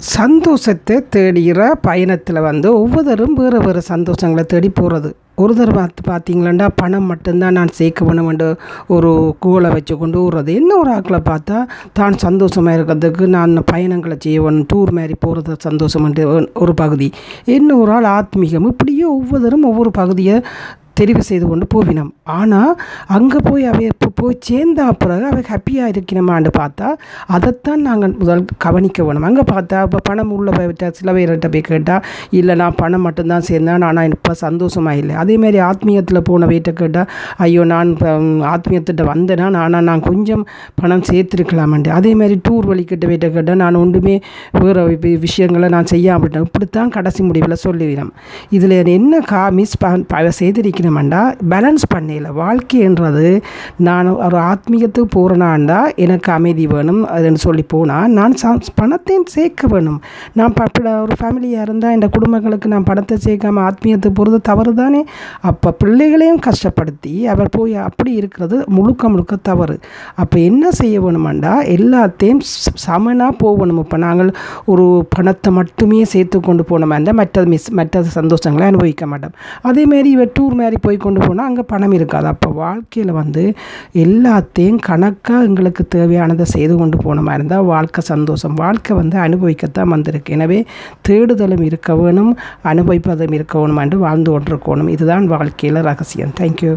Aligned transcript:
சந்தோஷத்தை 0.00 0.94
தேடுகிற 1.14 1.70
பயணத்தில் 1.80 2.38
வந்து 2.40 2.68
ஒவ்வொருத்தரும் 2.74 3.34
வேறு 3.34 3.58
வேறு 3.58 3.80
சந்தோஷங்களை 3.88 4.44
தேடி 4.46 4.68
போகிறது 4.68 5.10
ஒரு 5.34 5.52
தடவை 5.54 5.74
பார்த்து 5.74 6.02
பார்த்தீங்களாண்டா 6.08 6.66
பணம் 6.74 7.06
மட்டும்தான் 7.06 7.52
நான் 7.52 7.74
சேர்க்க 7.78 8.04
வேணுமென்று 8.04 8.48
ஒரு 8.86 9.36
கோலை 9.38 9.68
வச்சு 9.70 9.94
கொண்டு 9.96 10.18
விடுறது 10.22 10.48
இன்னொரு 10.48 10.90
ஆக்களை 10.90 11.20
பார்த்தா 11.28 11.58
தான் 11.92 12.16
சந்தோஷமாக 12.18 12.76
இருக்கிறதுக்கு 12.78 13.26
நான் 13.26 13.62
பயணங்களை 13.64 14.16
செய்வேன் 14.18 14.64
டூர் 14.72 14.92
மாதிரி 14.92 15.16
போகிறது 15.18 15.56
சந்தோஷம்ன்ட்டு 15.68 16.48
ஒரு 16.54 16.74
பகுதி. 16.74 17.12
இன்னொரு 17.44 17.92
ஆள் 17.92 18.10
ஆத்மீகம். 18.18 18.68
இப்படியே 18.72 19.04
ஒவ்வொருத்தரும் 19.04 19.62
ஒவ்வொரு 19.62 19.90
பகுதியை 19.90 20.38
தெரிவு 21.00 21.18
செய்து 21.18 21.46
கொண்டு 21.48 21.66
போவினோம். 21.74 22.12
ஆனால் 22.24 22.72
அங்கே 23.06 23.38
போய் 23.50 23.64
அவை 23.64 23.86
போய் 24.18 24.36
சேர்ந்தா 24.48 24.84
பிறகு 25.02 25.24
அவை 25.30 25.42
ஹாப்பியாக 25.50 25.92
இருக்கணுமான்னு 25.92 26.50
பார்த்தா 26.58 26.88
அதைத்தான் 27.34 27.82
நாங்கள் 27.88 28.14
முதல் 28.20 28.42
கவனிக்க 28.64 29.04
வேணும். 29.06 29.26
அங்கே 29.28 29.44
பார்த்தா 29.52 29.78
இப்போ 29.86 29.98
பணம் 30.08 30.32
உள்ள 30.36 30.50
போய்விட்டா 30.56 30.88
சில 30.98 31.12
பேர்கிட்ட 31.16 31.48
போய் 31.54 31.64
கேட்டால் 31.70 32.04
இல்லை 32.38 32.54
நான் 32.62 32.76
பணம் 32.82 33.04
மட்டும்தான் 33.06 33.46
சேர்ந்தேன். 33.50 33.86
ஆனால் 33.88 34.14
இப்போ 34.16 34.34
சந்தோஷமாக 34.44 35.00
இல்லை. 35.02 35.14
அதேமாரி 35.22 35.60
ஆத்மீயத்தில் 35.70 36.20
போன 36.30 36.46
வீட்டை 36.52 36.74
கேட்டால் 36.80 37.08
ஐயோ 37.46 37.64
நான் 37.72 37.92
இப்போ 37.94 38.12
ஆத்மீயத்திட்ட 38.54 39.04
வந்தேனா 39.12 39.48
ஆனால் 39.64 39.86
நான் 39.90 40.04
கொஞ்சம் 40.10 40.44
பணம் 40.82 41.04
சேர்த்துருக்கலாமன்ட்டு. 41.10 41.94
அதேமாரி 41.98 42.38
டூர் 42.48 42.68
வழிக்கிட்ட 42.72 43.06
வீட்டை 43.12 43.30
கேட்டால் 43.36 43.60
நான் 43.64 43.80
ஒன்றுமே 43.84 44.16
வேறு 44.62 44.86
விஷயங்களை 45.26 45.70
நான் 45.76 45.90
செய்யாமட்டேன் 45.94 46.46
இப்படித்தான் 46.48 46.94
கடைசி 46.98 47.20
முடிவில் 47.28 47.62
சொல்லிவிடும். 47.66 48.12
இதில் 48.56 48.76
என்ன 48.96 49.20
கா 49.32 49.42
மிஸ் 49.60 49.78
ப 49.82 49.86
செய்திருக்கணுமெண்டா 50.40 51.20
பேலன்ஸ் 51.52 51.84
பண்ணல 51.92 52.28
வாழ்க்கைன்றது 52.40 53.28
நான் 53.86 54.09
ஒரு 54.26 54.38
ஆத்மீகத்துக்கு 54.52 55.10
போகிறனாண்டா 55.16 55.78
எனக்கு 56.04 56.32
அமைதி 56.36 56.64
வேணும் 56.66 57.02
அதுன்னு 57.16 57.40
சொல்லி 57.46 57.64
போனால் 57.74 58.10
நான் 58.18 58.36
ச 58.42 58.54
பணத்தையும் 58.80 59.26
சேர்க்க 59.34 59.68
வேணும். 59.74 60.00
நான் 60.38 60.54
ப 60.58 60.68
ஒரு 61.04 61.14
ஃபேமிலியாக 61.20 61.66
இருந்தால் 61.66 61.94
இந்த 61.96 62.08
குடும்பங்களுக்கு 62.16 62.68
நான் 62.74 62.86
பணத்தை 62.90 63.16
சேர்க்காம 63.26 63.62
ஆத்மீகத்துக்கு 63.68 64.18
போகிறது 64.18 64.38
தவறு 64.50 64.72
தானே 64.74 65.02
அப்போ 65.50 65.70
பிள்ளைகளையும் 65.82 66.40
கஷ்டப்படுத்தி 66.46 67.14
அவர் 67.32 67.50
போய் 67.56 67.74
அப்படி 67.88 68.12
இருக்கிறது 68.20 68.56
முழுக்க 68.76 69.08
முழுக்க 69.08 69.36
தவறு. 69.50 69.76
அப்போ 70.22 70.36
என்ன 70.50 70.70
செய்ய 70.80 70.96
வேணுமாண்டா? 71.00 71.52
எல்லாத்தையும் 71.76 72.42
சமனாக 72.86 73.32
போகணும் 73.44 73.80
இப்போ 73.84 73.96
நாங்கள் 74.06 74.30
ஒரு 74.72 74.86
பணத்தை 75.16 75.52
மட்டுமே 75.58 76.00
சேர்த்து 76.14 76.40
கொண்டு 76.48 76.64
போனோமா 76.70 76.96
இருந்தால் 76.98 77.18
மற்ற 77.20 77.44
மிஸ் 77.52 77.68
மற்ற 77.80 78.02
சந்தோஷங்களை 78.18 78.66
அனுபவிக்க 78.70 79.06
மாட்டோம். 79.12 79.34
அதேமாரி 79.68 80.10
இவர் 80.16 80.34
டூர் 80.38 80.58
மாதிரி 80.60 80.76
போய் 80.86 81.04
கொண்டு 81.06 81.20
போனால் 81.26 81.48
அங்கே 81.50 81.64
பணம் 81.72 81.96
இருக்காது. 81.98 82.26
அப்போ 82.34 82.50
வாழ்க்கையில் 82.62 83.12
வந்து 83.20 83.44
எல்லாத்தையும் 83.94 84.78
கணக்காக 84.78 85.44
எங்களுக்கு 85.44 85.88
தேவையானதை 85.94 86.42
செய்து 86.42 86.76
கொண்டு 86.76 86.96
போன 86.96 87.20
மாதிரி 87.20 87.34
இருந்தால் 87.34 87.64
வாழ்க்கை 87.64 88.04
சந்தோஷம். 88.04 88.54
வாழ்க்கை 88.54 88.96
வந்து 88.96 89.18
அனுபவிக்கத்தான் 89.18 89.88
வந்திருக்கு. 89.88 90.32
எனவே 90.32 90.64
தேடுதலும் 91.08 91.62
இருக்க 91.62 91.94
வேணும் 91.94 92.38
அனுபவிப்பதும் 92.64 93.32
இருக்க 93.32 93.58
வேணும் 93.58 93.76
என்று 93.76 93.98
வாழ்ந்து 93.98 94.38
கொண்டிருக்கணும். 94.38 94.88
இதுதான் 94.88 95.26
வாழ்க்கையில் 95.26 95.82
ரகசியம். 95.82 96.32
தேங்க்யூ 96.40 96.76